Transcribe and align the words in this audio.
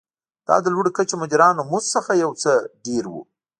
دا 0.47 0.55
د 0.63 0.67
لوړې 0.73 0.91
کچې 0.97 1.15
مدیرانو 1.21 1.61
مزد 1.71 1.87
څخه 1.95 2.11
یو 2.23 2.31
څه 2.41 2.51
ډېر 2.85 3.03
و. 3.07 3.13